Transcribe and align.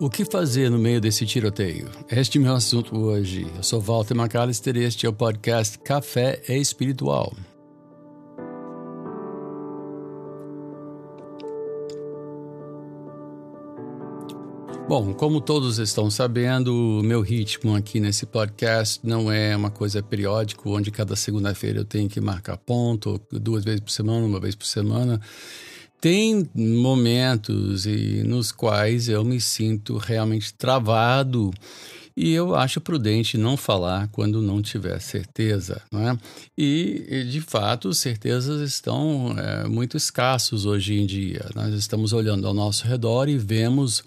O 0.00 0.08
que 0.08 0.24
fazer 0.24 0.70
no 0.70 0.78
meio 0.78 0.98
desse 0.98 1.26
tiroteio? 1.26 1.90
Este 2.10 2.38
é 2.38 2.40
o 2.40 2.44
meu 2.44 2.54
assunto 2.54 2.98
hoje. 2.98 3.46
Eu 3.54 3.62
sou 3.62 3.82
Walter 3.82 4.16
McAllister 4.16 4.74
e 4.74 4.84
este 4.84 5.04
é 5.04 5.08
o 5.10 5.12
podcast 5.12 5.78
Café 5.78 6.40
Espiritual. 6.48 7.36
Bom, 14.88 15.12
como 15.12 15.38
todos 15.38 15.78
estão 15.78 16.10
sabendo, 16.10 16.74
o 16.74 17.02
meu 17.02 17.20
ritmo 17.20 17.76
aqui 17.76 18.00
nesse 18.00 18.24
podcast 18.24 19.06
não 19.06 19.30
é 19.30 19.54
uma 19.54 19.70
coisa 19.70 20.02
periódica, 20.02 20.66
onde 20.66 20.90
cada 20.90 21.14
segunda-feira 21.14 21.80
eu 21.80 21.84
tenho 21.84 22.08
que 22.08 22.22
marcar 22.22 22.56
ponto, 22.56 23.20
duas 23.30 23.64
vezes 23.64 23.80
por 23.80 23.90
semana, 23.90 24.24
uma 24.24 24.40
vez 24.40 24.54
por 24.54 24.64
semana. 24.64 25.20
Tem 26.00 26.48
momentos 26.54 27.84
e 27.84 28.22
nos 28.24 28.50
quais 28.50 29.08
eu 29.08 29.22
me 29.24 29.40
sinto 29.40 29.98
realmente 29.98 30.54
travado 30.54 31.52
e 32.16 32.32
eu 32.32 32.54
acho 32.54 32.80
prudente 32.80 33.38
não 33.38 33.56
falar 33.56 34.08
quando 34.08 34.42
não 34.42 34.60
tiver 34.60 35.00
certeza, 35.00 35.80
não 35.90 36.06
é? 36.06 36.18
E, 36.56 37.24
de 37.30 37.40
fato, 37.40 37.94
certezas 37.94 38.60
estão 38.60 39.34
é, 39.38 39.66
muito 39.66 39.96
escassos 39.96 40.66
hoje 40.66 41.00
em 41.00 41.06
dia. 41.06 41.46
Nós 41.54 41.72
estamos 41.72 42.12
olhando 42.12 42.46
ao 42.46 42.52
nosso 42.52 42.86
redor 42.86 43.28
e 43.28 43.38
vemos 43.38 44.02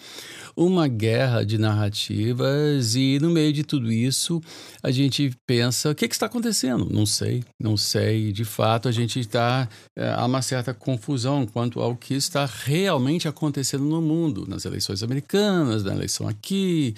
uma 0.56 0.88
guerra 0.88 1.44
de 1.44 1.58
narrativas 1.58 2.96
e 2.96 3.20
no 3.22 3.30
meio 3.30 3.54
de 3.54 3.64
tudo 3.64 3.92
isso 3.92 4.42
a 4.82 4.92
gente 4.92 5.32
pensa 5.46 5.92
o 5.92 5.96
que, 5.96 6.08
que 6.08 6.16
está 6.16 6.26
acontecendo? 6.26 6.88
Não 6.92 7.06
sei 7.06 7.44
não 7.60 7.78
sei. 7.78 8.32
De 8.32 8.44
fato 8.44 8.88
a 8.88 8.92
gente 8.92 9.20
está 9.20 9.68
é, 9.96 10.10
há 10.10 10.26
uma 10.26 10.42
certa 10.42 10.74
confusão 10.74 11.46
quanto 11.46 11.80
ao 11.80 11.96
que 11.96 12.14
está 12.14 12.46
realmente 12.46 13.28
acontecendo 13.28 13.86
no 13.86 14.02
mundo 14.02 14.46
nas 14.48 14.66
eleições 14.66 15.02
americanas 15.02 15.84
na 15.84 15.94
eleição 15.94 16.28
aqui. 16.28 16.94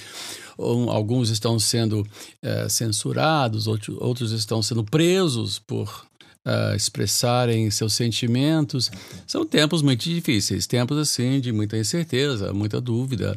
Alguns 0.58 1.30
estão 1.30 1.60
sendo 1.60 2.06
é, 2.42 2.68
censurados 2.68 3.68
outros 3.68 4.32
estão 4.32 4.62
sendo 4.62 4.84
presos 4.84 5.60
por 5.60 6.06
uh, 6.46 6.76
expressarem 6.76 7.70
seus 7.72 7.94
sentimentos. 7.94 8.92
São 9.26 9.46
tempos 9.46 9.82
muito 9.82 10.04
difíceis, 10.04 10.68
tempos 10.68 10.98
assim 10.98 11.40
de 11.40 11.52
muita 11.52 11.78
incerteza, 11.78 12.54
muita 12.54 12.80
dúvida. 12.80 13.36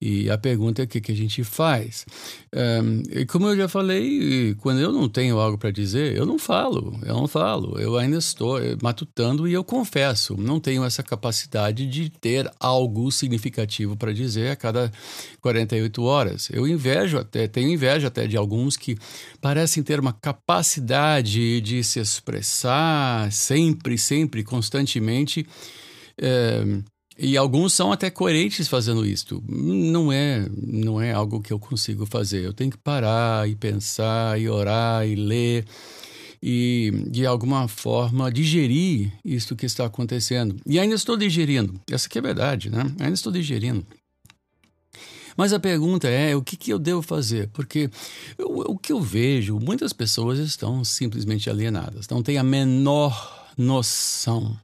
E 0.00 0.30
a 0.30 0.38
pergunta 0.38 0.82
é 0.82 0.84
o 0.84 0.88
que, 0.88 1.00
que 1.00 1.12
a 1.12 1.16
gente 1.16 1.42
faz. 1.42 2.06
Um, 2.54 3.02
e 3.10 3.26
como 3.26 3.48
eu 3.48 3.56
já 3.56 3.68
falei, 3.68 4.54
quando 4.60 4.80
eu 4.80 4.92
não 4.92 5.08
tenho 5.08 5.38
algo 5.38 5.58
para 5.58 5.70
dizer, 5.70 6.16
eu 6.16 6.24
não 6.24 6.38
falo, 6.38 6.98
eu 7.04 7.14
não 7.14 7.26
falo. 7.26 7.78
Eu 7.78 7.96
ainda 7.96 8.18
estou 8.18 8.58
matutando 8.82 9.48
e 9.48 9.52
eu 9.52 9.64
confesso, 9.64 10.36
não 10.36 10.60
tenho 10.60 10.84
essa 10.84 11.02
capacidade 11.02 11.86
de 11.86 12.10
ter 12.10 12.50
algo 12.60 13.10
significativo 13.10 13.96
para 13.96 14.12
dizer 14.12 14.50
a 14.52 14.56
cada 14.56 14.92
48 15.40 16.02
horas. 16.02 16.48
Eu 16.52 16.68
invejo 16.68 17.18
até, 17.18 17.48
tenho 17.48 17.70
inveja 17.70 18.08
até 18.08 18.26
de 18.26 18.36
alguns 18.36 18.76
que 18.76 18.96
parecem 19.40 19.82
ter 19.82 19.98
uma 19.98 20.12
capacidade 20.12 21.60
de 21.60 21.82
se 21.82 21.98
expressar 21.98 22.43
conversar 22.44 23.32
sempre, 23.32 23.96
sempre, 23.96 24.44
constantemente. 24.44 25.46
É, 26.20 26.62
e 27.18 27.36
alguns 27.36 27.72
são 27.72 27.90
até 27.90 28.10
coerentes 28.10 28.68
fazendo 28.68 29.06
isso. 29.06 29.42
Não 29.48 30.12
é, 30.12 30.46
não 30.50 31.00
é 31.00 31.12
algo 31.12 31.40
que 31.40 31.52
eu 31.52 31.58
consigo 31.58 32.04
fazer. 32.04 32.44
Eu 32.44 32.52
tenho 32.52 32.70
que 32.70 32.78
parar 32.78 33.48
e 33.48 33.56
pensar 33.56 34.38
e 34.38 34.48
orar 34.48 35.06
e 35.06 35.14
ler 35.14 35.64
e 36.42 36.92
de 37.08 37.24
alguma 37.24 37.66
forma 37.68 38.30
digerir 38.30 39.10
isso 39.24 39.56
que 39.56 39.64
está 39.64 39.86
acontecendo. 39.86 40.56
E 40.66 40.78
ainda 40.78 40.94
estou 40.94 41.16
digerindo. 41.16 41.80
Essa 41.90 42.08
que 42.08 42.18
é 42.18 42.20
a 42.20 42.22
verdade, 42.22 42.68
né? 42.68 42.84
Ainda 43.00 43.14
estou 43.14 43.32
digerindo. 43.32 43.86
Mas 45.36 45.52
a 45.52 45.60
pergunta 45.60 46.08
é: 46.08 46.34
o 46.34 46.42
que, 46.42 46.56
que 46.56 46.72
eu 46.72 46.78
devo 46.78 47.02
fazer? 47.02 47.48
Porque 47.52 47.90
eu, 48.38 48.48
o 48.48 48.78
que 48.78 48.92
eu 48.92 49.00
vejo, 49.00 49.58
muitas 49.58 49.92
pessoas 49.92 50.38
estão 50.38 50.84
simplesmente 50.84 51.48
alienadas, 51.50 52.08
não 52.08 52.22
têm 52.22 52.38
a 52.38 52.44
menor 52.44 53.48
noção 53.56 54.58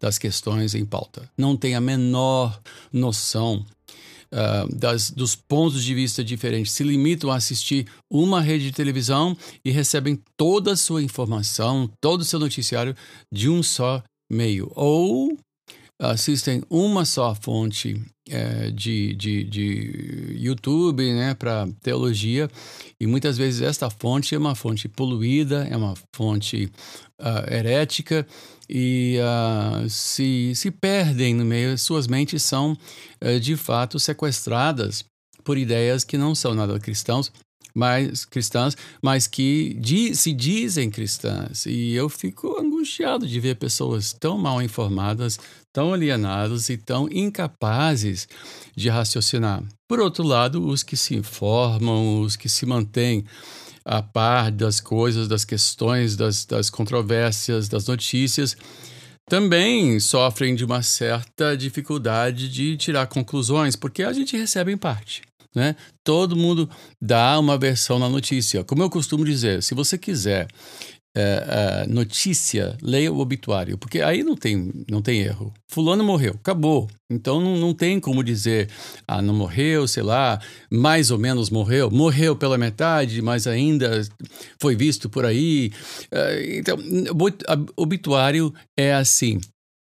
das 0.00 0.18
questões 0.18 0.74
em 0.74 0.84
pauta, 0.84 1.28
não 1.36 1.56
têm 1.56 1.74
a 1.74 1.80
menor 1.80 2.60
noção 2.92 3.64
Uh, 4.30 4.68
das, 4.76 5.10
dos 5.10 5.34
pontos 5.34 5.82
de 5.82 5.94
vista 5.94 6.22
diferentes, 6.22 6.72
se 6.72 6.84
limitam 6.84 7.30
a 7.30 7.36
assistir 7.36 7.86
uma 8.10 8.42
rede 8.42 8.64
de 8.64 8.72
televisão 8.72 9.34
e 9.64 9.70
recebem 9.70 10.22
toda 10.36 10.72
a 10.72 10.76
sua 10.76 11.02
informação, 11.02 11.90
todo 11.98 12.20
o 12.20 12.24
seu 12.26 12.38
noticiário 12.38 12.94
de 13.32 13.48
um 13.48 13.62
só 13.62 14.02
meio. 14.30 14.70
Ou 14.74 15.34
assistem 15.98 16.62
uma 16.70 17.04
só 17.04 17.34
fonte 17.34 18.00
é, 18.28 18.70
de, 18.70 19.14
de, 19.14 19.44
de 19.44 20.36
YouTube 20.38 21.12
né, 21.12 21.34
para 21.34 21.68
teologia, 21.82 22.48
e 23.00 23.06
muitas 23.06 23.36
vezes 23.36 23.62
esta 23.62 23.90
fonte 23.90 24.34
é 24.34 24.38
uma 24.38 24.54
fonte 24.54 24.88
poluída, 24.88 25.66
é 25.68 25.76
uma 25.76 25.94
fonte 26.14 26.70
uh, 27.20 27.52
herética, 27.52 28.26
e 28.68 29.18
uh, 29.18 29.88
se, 29.88 30.52
se 30.54 30.70
perdem 30.70 31.34
no 31.34 31.44
meio, 31.44 31.76
suas 31.78 32.06
mentes 32.06 32.42
são 32.42 32.76
uh, 33.24 33.40
de 33.40 33.56
fato 33.56 33.98
sequestradas 33.98 35.04
por 35.42 35.56
ideias 35.56 36.04
que 36.04 36.18
não 36.18 36.34
são 36.34 36.54
nada 36.54 36.78
cristãos, 36.78 37.32
mas 37.74 38.24
cristãs, 38.24 38.76
mas 39.02 39.26
que 39.26 39.74
di, 39.80 40.14
se 40.14 40.32
dizem 40.32 40.90
cristãs. 40.90 41.66
E 41.66 41.92
eu 41.94 42.08
fico 42.08 42.58
angustiado 42.60 43.26
de 43.26 43.40
ver 43.40 43.56
pessoas 43.56 44.12
tão 44.12 44.38
mal 44.38 44.60
informadas, 44.62 45.38
tão 45.72 45.92
alienadas 45.92 46.68
e 46.68 46.76
tão 46.76 47.08
incapazes 47.10 48.28
de 48.76 48.88
raciocinar. 48.88 49.62
Por 49.88 50.00
outro 50.00 50.24
lado, 50.24 50.66
os 50.66 50.82
que 50.82 50.96
se 50.96 51.14
informam, 51.14 52.20
os 52.20 52.36
que 52.36 52.48
se 52.48 52.66
mantêm 52.66 53.24
a 53.84 54.02
par 54.02 54.50
das 54.50 54.80
coisas, 54.80 55.26
das 55.26 55.44
questões, 55.44 56.14
das, 56.14 56.44
das 56.44 56.68
controvérsias, 56.68 57.68
das 57.68 57.86
notícias, 57.86 58.56
também 59.28 60.00
sofrem 60.00 60.54
de 60.54 60.64
uma 60.64 60.82
certa 60.82 61.56
dificuldade 61.56 62.48
de 62.48 62.76
tirar 62.76 63.06
conclusões, 63.06 63.76
porque 63.76 64.02
a 64.02 64.12
gente 64.12 64.36
recebe 64.36 64.72
em 64.72 64.76
parte. 64.76 65.27
Né? 65.58 65.74
Todo 66.04 66.36
mundo 66.36 66.70
dá 67.02 67.36
uma 67.38 67.58
versão 67.58 67.98
na 67.98 68.08
notícia. 68.08 68.62
Como 68.62 68.80
eu 68.80 68.88
costumo 68.88 69.24
dizer, 69.24 69.60
se 69.60 69.74
você 69.74 69.98
quiser 69.98 70.46
é, 71.16 71.82
é, 71.82 71.86
notícia, 71.88 72.76
leia 72.80 73.12
o 73.12 73.18
obituário, 73.18 73.76
porque 73.76 74.00
aí 74.00 74.22
não 74.22 74.36
tem, 74.36 74.72
não 74.88 75.02
tem 75.02 75.20
erro. 75.20 75.52
Fulano 75.66 76.04
morreu, 76.04 76.34
acabou. 76.38 76.88
Então 77.10 77.40
não, 77.40 77.56
não 77.56 77.74
tem 77.74 77.98
como 77.98 78.22
dizer, 78.22 78.68
ah, 79.06 79.20
não 79.20 79.34
morreu, 79.34 79.88
sei 79.88 80.04
lá, 80.04 80.40
mais 80.70 81.10
ou 81.10 81.18
menos 81.18 81.50
morreu, 81.50 81.90
morreu 81.90 82.36
pela 82.36 82.56
metade, 82.56 83.20
mas 83.20 83.48
ainda 83.48 84.00
foi 84.60 84.76
visto 84.76 85.10
por 85.10 85.24
aí. 85.24 85.72
É, 86.12 86.56
então, 86.56 86.78
obituário 87.76 88.54
é 88.76 88.94
assim: 88.94 89.40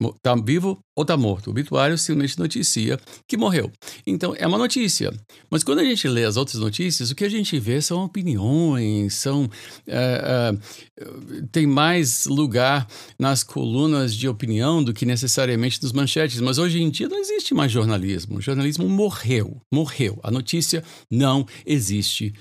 Está 0.09 0.35
vivo 0.35 0.79
ou 0.95 1.03
está 1.03 1.15
morto? 1.15 1.47
O 1.47 1.49
obituário 1.51 1.97
simplesmente 1.97 2.39
noticia 2.39 2.99
que 3.27 3.37
morreu. 3.37 3.71
Então, 4.05 4.33
é 4.37 4.47
uma 4.47 4.57
notícia. 4.57 5.13
Mas 5.49 5.63
quando 5.63 5.79
a 5.79 5.83
gente 5.83 6.07
lê 6.07 6.23
as 6.23 6.37
outras 6.37 6.59
notícias, 6.59 7.11
o 7.11 7.15
que 7.15 7.23
a 7.23 7.29
gente 7.29 7.59
vê 7.59 7.81
são 7.81 8.03
opiniões, 8.03 9.13
são. 9.13 9.49
É, 9.87 10.53
é, 10.99 11.05
tem 11.51 11.67
mais 11.67 12.25
lugar 12.25 12.87
nas 13.19 13.43
colunas 13.43 14.15
de 14.15 14.27
opinião 14.27 14.83
do 14.83 14.93
que 14.93 15.05
necessariamente 15.05 15.81
nos 15.81 15.91
manchetes. 15.91 16.41
Mas 16.41 16.57
hoje 16.57 16.81
em 16.81 16.89
dia 16.89 17.07
não 17.07 17.17
existe 17.17 17.53
mais 17.53 17.71
jornalismo. 17.71 18.37
O 18.37 18.41
jornalismo 18.41 18.89
morreu. 18.89 19.61
Morreu. 19.71 20.19
A 20.23 20.31
notícia 20.31 20.83
não 21.11 21.45
existe 21.65 22.33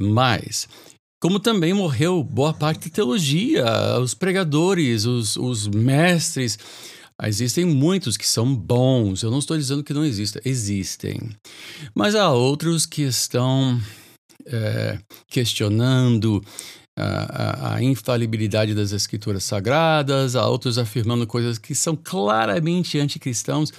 mais 0.00 0.66
como 1.22 1.38
também 1.38 1.72
morreu 1.72 2.20
boa 2.24 2.52
parte 2.52 2.88
da 2.88 2.94
teologia, 2.96 3.64
os 4.00 4.12
pregadores, 4.12 5.04
os, 5.04 5.36
os 5.36 5.68
mestres. 5.68 6.58
Existem 7.24 7.64
muitos 7.64 8.16
que 8.16 8.26
são 8.26 8.54
bons, 8.54 9.22
eu 9.22 9.30
não 9.30 9.38
estou 9.38 9.56
dizendo 9.56 9.84
que 9.84 9.94
não 9.94 10.04
existem, 10.04 10.42
existem. 10.44 11.30
Mas 11.94 12.14
há 12.14 12.30
outros 12.30 12.84
que 12.84 13.02
estão 13.02 13.80
é, 14.46 14.98
questionando 15.28 16.42
a, 16.98 17.04
a, 17.04 17.74
a, 17.76 17.82
infalibilidade 17.82 18.74
das 18.74 18.92
escrituras 18.92 19.44
sagradas, 19.44 20.36
há 20.36 20.46
outros 20.48 20.78
afirmando 20.78 21.26
coisas 21.26 21.58
que 21.58 21.74
são 21.74 21.96
claramente 21.96 22.98
anticristãos 22.98 23.72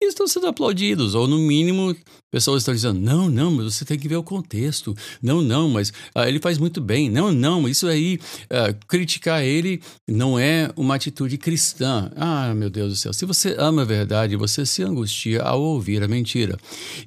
e 0.00 0.08
estão 0.08 0.26
sendo 0.26 0.46
aplaudidos, 0.46 1.14
ou 1.14 1.26
no 1.26 1.38
mínimo, 1.38 1.96
pessoas 2.30 2.62
estão 2.62 2.74
dizendo: 2.74 3.00
não, 3.00 3.30
não, 3.30 3.50
mas 3.50 3.74
você 3.74 3.84
tem 3.84 3.98
que 3.98 4.08
ver 4.08 4.16
o 4.16 4.22
contexto, 4.22 4.94
não, 5.22 5.40
não, 5.40 5.70
mas 5.70 5.92
ah, 6.14 6.28
ele 6.28 6.38
faz 6.38 6.58
muito 6.58 6.80
bem, 6.82 7.08
não, 7.08 7.32
não, 7.32 7.66
isso 7.66 7.86
aí, 7.86 8.18
ah, 8.50 8.74
criticar 8.86 9.42
ele 9.42 9.80
não 10.06 10.38
é 10.38 10.70
uma 10.76 10.94
atitude 10.94 11.38
cristã. 11.38 12.10
Ah, 12.14 12.52
meu 12.54 12.68
Deus 12.68 12.90
do 12.90 12.96
céu, 12.96 13.12
se 13.12 13.24
você 13.24 13.56
ama 13.58 13.82
a 13.82 13.84
verdade, 13.86 14.36
você 14.36 14.66
se 14.66 14.82
angustia 14.82 15.42
ao 15.42 15.62
ouvir 15.62 16.02
a 16.02 16.08
mentira. 16.08 16.58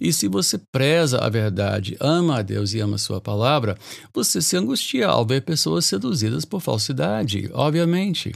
E 0.02 0.12
se 0.12 0.28
você 0.28 0.60
preza 0.72 1.20
a 1.20 1.30
verdade, 1.30 1.96
ama 2.00 2.40
a 2.40 2.42
Deus 2.42 2.74
e 2.74 2.80
ama 2.80 2.96
a 2.96 3.00
sua 3.00 3.22
palavra, 3.22 3.78
você 4.14 4.42
se 4.42 4.58
angustia 4.58 5.08
ao 5.08 5.26
ver 5.26 5.42
pessoas 5.42 5.86
seduzidas 5.86 6.44
por 6.44 6.60
falsidade, 6.60 7.50
obviamente. 7.54 8.34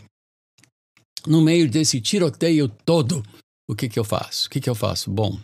No 1.25 1.41
meio 1.41 1.69
desse 1.69 2.01
tiroteio 2.01 2.67
todo, 2.85 3.23
o 3.68 3.75
que, 3.75 3.88
que 3.89 4.00
eu 4.00 4.04
faço? 4.04 4.48
O 4.48 4.50
que, 4.50 4.60
que 4.60 4.69
eu 4.69 4.75
faço? 4.75 5.10
Bom, 5.12 5.38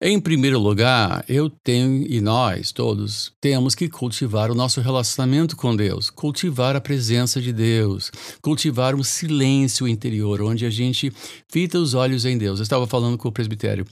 Em 0.00 0.20
primeiro 0.20 0.60
lugar, 0.60 1.24
eu 1.28 1.50
tenho 1.50 2.06
e 2.06 2.20
nós 2.20 2.70
todos 2.70 3.32
temos 3.40 3.74
que 3.74 3.88
cultivar 3.88 4.48
o 4.48 4.54
nosso 4.54 4.80
relacionamento 4.80 5.56
com 5.56 5.74
Deus, 5.74 6.08
cultivar 6.08 6.76
a 6.76 6.80
presença 6.80 7.42
de 7.42 7.52
Deus, 7.52 8.12
cultivar 8.40 8.94
um 8.94 9.02
silêncio 9.02 9.88
interior 9.88 10.40
onde 10.40 10.64
a 10.64 10.70
gente 10.70 11.12
fita 11.50 11.80
os 11.80 11.94
olhos 11.94 12.24
em 12.24 12.38
Deus. 12.38 12.60
Eu 12.60 12.62
estava 12.62 12.86
falando 12.86 13.18
com 13.18 13.28
o 13.28 13.32
presbitério 13.32 13.84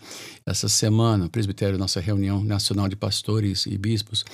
essa 0.46 0.68
semana, 0.68 1.26
o 1.26 1.28
presbitério, 1.30 1.76
nossa 1.76 1.98
reunião 2.00 2.40
nacional 2.44 2.86
de 2.86 2.94
pastores 2.94 3.66
e 3.66 3.76
bispos, 3.76 4.24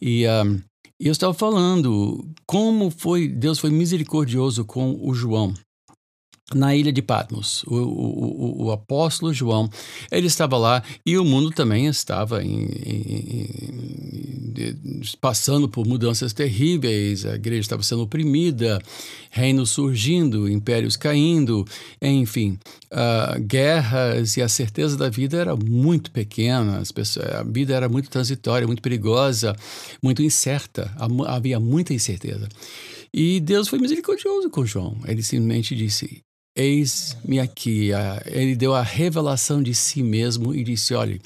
e 0.00 0.24
um, 0.24 0.60
eu 1.00 1.10
estava 1.10 1.34
falando 1.34 2.28
como 2.46 2.90
foi 2.90 3.26
Deus 3.26 3.58
foi 3.58 3.70
misericordioso 3.70 4.64
com 4.64 4.96
o 5.00 5.12
João 5.14 5.52
na 6.54 6.74
ilha 6.74 6.92
de 6.92 7.02
Patmos. 7.02 7.62
O, 7.64 7.74
o, 7.74 8.64
o, 8.64 8.72
apóstolo 8.72 9.32
João, 9.34 9.68
ele 10.10 10.26
estava 10.26 10.56
lá 10.56 10.82
e 11.04 11.18
o 11.18 11.24
mundo 11.24 11.50
também 11.50 11.86
estava 11.86 12.42
em, 12.42 12.64
em, 12.64 13.48
em, 14.56 15.02
passando 15.20 15.68
por 15.68 15.86
mudanças 15.86 16.32
terríveis, 16.32 17.26
a 17.26 17.34
igreja 17.34 17.60
estava 17.60 17.82
sendo 17.82 18.02
oprimida, 18.02 18.80
reinos 19.30 19.70
surgindo, 19.70 20.48
impérios 20.48 20.96
caindo, 20.96 21.66
enfim, 22.00 22.58
uh, 22.92 23.40
guerras 23.40 24.36
e 24.36 24.42
a 24.42 24.48
certeza 24.48 24.96
da 24.96 25.10
vida 25.10 25.36
era 25.36 25.54
muito 25.54 26.10
pequena, 26.10 26.82
pessoas, 26.94 27.26
a 27.26 27.42
vida 27.42 27.74
era 27.74 27.88
muito 27.88 28.08
transitória, 28.08 28.66
muito 28.66 28.82
perigosa, 28.82 29.54
muito 30.02 30.22
incerta, 30.22 30.90
havia 31.26 31.60
muita 31.60 31.92
incerteza. 31.92 32.48
E 33.12 33.40
Deus 33.40 33.68
foi 33.68 33.78
misericordioso 33.78 34.50
com 34.50 34.66
João. 34.66 34.98
Ele 35.06 35.22
simplesmente 35.22 35.74
disse: 35.74 36.22
Eis-me 36.58 37.38
aqui. 37.38 37.90
Ele 38.26 38.56
deu 38.56 38.74
a 38.74 38.82
revelação 38.82 39.62
de 39.62 39.72
si 39.72 40.02
mesmo 40.02 40.52
e 40.52 40.64
disse: 40.64 40.92
Olha, 40.92 41.16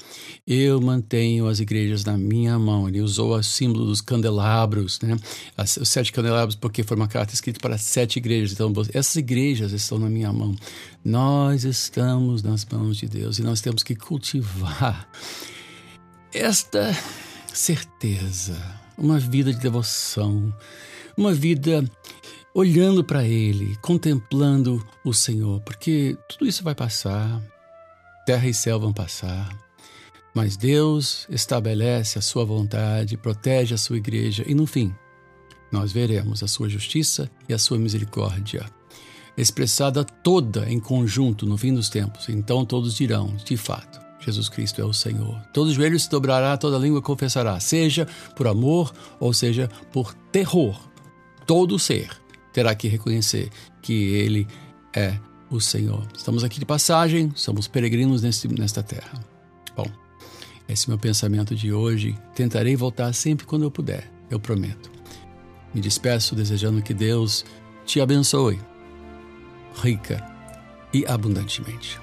eu 0.45 0.79
mantenho 0.79 1.47
as 1.47 1.59
igrejas 1.59 2.05
na 2.05 2.15
minha 2.15 2.59
mão. 2.59 2.87
Ele 2.87 3.01
usou 3.01 3.35
o 3.35 3.41
símbolo 3.41 3.83
dos 3.83 3.99
candelabros, 3.99 5.01
né? 5.01 5.17
os 5.57 5.89
sete 5.89 6.11
candelabros, 6.11 6.55
porque 6.55 6.83
foi 6.83 6.95
uma 6.95 7.07
carta 7.07 7.33
escrita 7.33 7.59
para 7.59 7.79
sete 7.79 8.17
igrejas. 8.17 8.51
Então, 8.51 8.71
essas 8.93 9.15
igrejas 9.15 9.71
estão 9.71 9.97
na 9.97 10.07
minha 10.07 10.31
mão. 10.31 10.55
Nós 11.03 11.63
estamos 11.63 12.43
nas 12.43 12.63
mãos 12.65 12.97
de 12.97 13.07
Deus 13.07 13.39
e 13.39 13.41
nós 13.41 13.59
temos 13.59 13.81
que 13.81 13.95
cultivar 13.95 15.09
esta 16.31 16.95
certeza, 17.51 18.55
uma 18.95 19.17
vida 19.17 19.51
de 19.51 19.59
devoção, 19.59 20.53
uma 21.17 21.33
vida 21.33 21.83
olhando 22.53 23.03
para 23.03 23.25
Ele, 23.25 23.75
contemplando 23.81 24.85
o 25.03 25.13
Senhor, 25.13 25.59
porque 25.61 26.17
tudo 26.29 26.47
isso 26.47 26.63
vai 26.63 26.75
passar, 26.75 27.41
terra 28.25 28.47
e 28.47 28.53
céu 28.53 28.79
vão 28.79 28.93
passar, 28.93 29.49
mas 30.35 30.55
Deus 30.55 31.27
estabelece 31.29 32.17
a 32.17 32.21
sua 32.21 32.45
vontade, 32.45 33.17
protege 33.17 33.73
a 33.73 33.77
sua 33.77 33.97
igreja 33.97 34.43
e 34.47 34.53
no 34.53 34.65
fim 34.65 34.93
nós 35.71 35.91
veremos 35.91 36.43
a 36.43 36.47
sua 36.47 36.69
justiça 36.69 37.29
e 37.49 37.53
a 37.53 37.57
sua 37.57 37.79
misericórdia 37.79 38.65
expressada 39.35 40.03
toda 40.03 40.69
em 40.69 40.79
conjunto 40.79 41.45
no 41.45 41.57
fim 41.57 41.73
dos 41.73 41.89
tempos. 41.89 42.29
Então 42.29 42.65
todos 42.65 42.93
dirão, 42.93 43.35
de 43.43 43.57
fato, 43.57 43.99
Jesus 44.19 44.47
Cristo 44.47 44.79
é 44.79 44.85
o 44.85 44.93
Senhor. 44.93 45.41
Todo 45.51 45.73
joelho 45.73 45.99
se 45.99 46.09
dobrará, 46.09 46.55
toda 46.55 46.77
língua 46.77 47.01
confessará, 47.01 47.59
seja 47.59 48.07
por 48.35 48.47
amor 48.47 48.93
ou 49.19 49.33
seja 49.33 49.69
por 49.91 50.13
terror. 50.31 50.79
Todo 51.45 51.79
ser 51.79 52.22
terá 52.53 52.73
que 52.75 52.87
reconhecer 52.87 53.49
que 53.81 54.13
Ele 54.13 54.47
é 54.95 55.17
o 55.49 55.59
Senhor. 55.59 56.07
Estamos 56.15 56.43
aqui 56.43 56.59
de 56.59 56.65
passagem, 56.65 57.31
somos 57.35 57.67
peregrinos 57.67 58.21
neste, 58.21 58.47
nesta 58.47 58.81
terra. 58.81 59.23
Bom, 59.75 59.87
esse 60.67 60.87
é 60.87 60.89
meu 60.89 60.97
pensamento 60.97 61.55
de 61.55 61.73
hoje. 61.73 62.17
Tentarei 62.35 62.75
voltar 62.75 63.11
sempre 63.13 63.45
quando 63.45 63.63
eu 63.63 63.71
puder, 63.71 64.09
eu 64.29 64.39
prometo. 64.39 64.91
Me 65.73 65.81
despeço 65.81 66.35
desejando 66.35 66.81
que 66.81 66.93
Deus 66.93 67.43
te 67.85 67.99
abençoe, 67.99 68.59
rica 69.81 70.23
e 70.93 71.05
abundantemente. 71.07 72.02